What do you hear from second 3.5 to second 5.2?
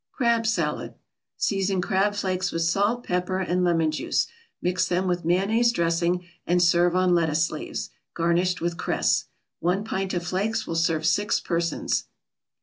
lemon juice, mix them